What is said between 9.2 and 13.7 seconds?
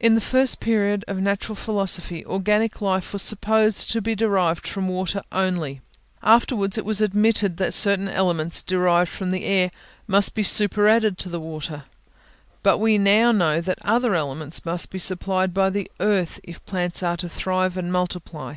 the air must be superadded to the water; but we now know